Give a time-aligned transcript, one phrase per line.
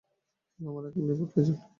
[0.59, 1.57] Hello, আমার এখন reboot প্রয়োজন।